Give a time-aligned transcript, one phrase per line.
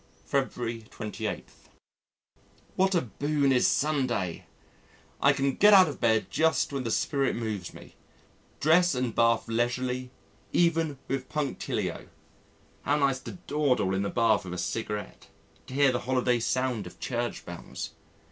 [0.25, 1.47] February 28.
[2.75, 4.47] What a boon is Sunday!
[5.21, 7.93] I can get out of bed just when the spirit moves me,
[8.59, 10.09] dress and bath leisurely,
[10.53, 12.07] even with punctilio.
[12.81, 15.27] How nice to dawdle in the bath with a cigarette,
[15.67, 17.91] to hear the holiday sound of Church bells!